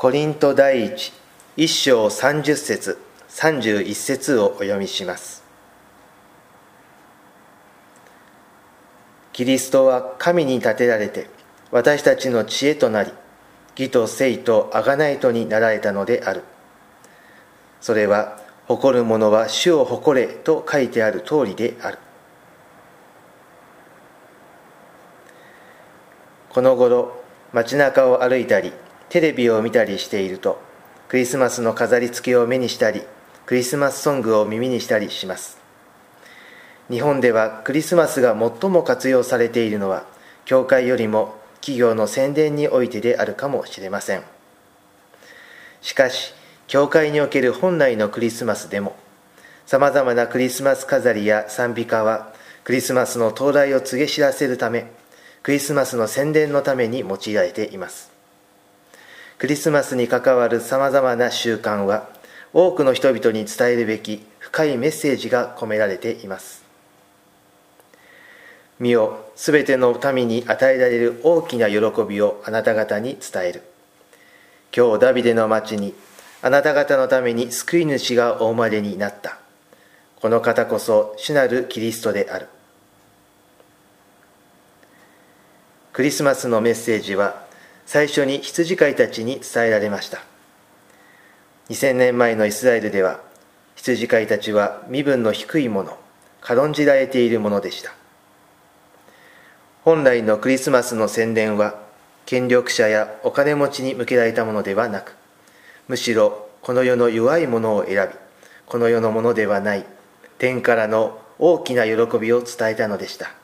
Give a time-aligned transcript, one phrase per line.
[0.00, 1.12] コリント第一
[1.58, 5.44] 一章30節31節をお読みします。
[9.34, 11.28] キリストは神に立てられて
[11.70, 13.12] 私たちの知恵となり
[13.76, 16.44] 義と聖と贖いとになられたのである。
[17.82, 21.98] それは誇る者は主を誇れと書いてある通りである。
[26.48, 27.22] この頃
[27.52, 28.72] 街中を歩いたり
[29.10, 30.62] テレビを見たりしていると
[31.08, 33.02] クリスマスの飾り付けを目にしたり
[33.44, 35.58] クリスマスソングを耳にしたりします。
[36.88, 40.06] 日本ではクリスマスが最も活用されているのは
[40.44, 44.22] 教会よりも企業の宣伝においてであるかもしれません。
[45.80, 46.32] しかし
[46.68, 48.94] 教会における本来のクリスマスでも
[49.66, 52.32] さまざまなクリスマス飾りや賛美歌は
[52.62, 54.92] クリスマスの到来を告げ知らせるため
[55.42, 58.19] クリスマスの宣伝のために用いられています。
[59.40, 62.10] クリスマスに関わるさまざまな習慣は
[62.52, 66.62] 多くの人々に伝えるべき深いメッセージが込められています。
[68.78, 73.62] 見よすべての民に与えられる大きな喜びをあなた方に伝える。
[74.76, 75.94] 今日ダビデの町に
[76.42, 79.38] あなた方のために救い主がお生まれになった。
[80.20, 82.46] この方こそ主なるキリストである。
[85.94, 87.48] クリスマスのメッセージは
[87.92, 90.22] 最初に羊飼いたちに伝えられました。
[91.70, 93.18] 2000年前のイスラエルでは
[93.74, 95.98] 羊飼いたちは身分の低いもの
[96.40, 97.92] 軽んじられているものでした。
[99.82, 101.80] 本来のクリスマスの宣伝は
[102.26, 105.16] 権力者やお金持ちに向けられたものではなく
[105.88, 108.14] むしろこの世の弱いものを選び
[108.66, 109.84] この世のものではない
[110.38, 113.39] 天からの大きな喜びを伝えたのでした。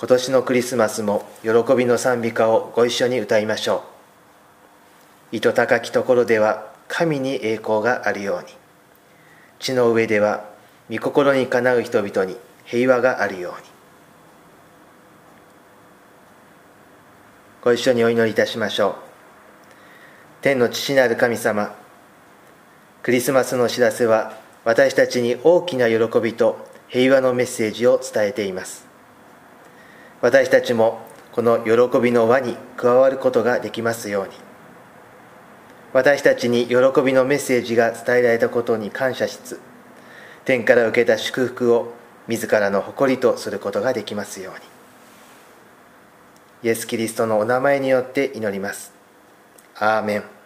[0.00, 3.84] 今年のクリスマスも喜びの賛美歌をご一緒に歌いましょ
[5.32, 5.36] う。
[5.36, 8.46] 糸高きところでは神に栄光があるように。
[9.58, 10.48] 地の上では
[10.90, 13.68] 御心にかなう人々に平和があるように。
[17.60, 18.94] ご一緒にお祈りいたしましょう。
[20.40, 21.76] 天の父なる神様
[23.02, 26.56] クリスマスの知らせは私たちに大きな喜びと
[26.88, 28.88] 平和のメッセージを伝えています。
[30.22, 31.00] 私たちも
[31.32, 34.32] この喜びの輪に加わることができますように。
[35.92, 39.60] 私たちに喜びのメッセージが伝えられたことに感謝しつつ
[40.44, 41.92] 天から受けた祝福を
[42.28, 44.60] 自らの誇りとすることができますように。
[46.62, 48.92] イエス・キリストのお名前によって祈ります。
[49.76, 50.39] アーメン。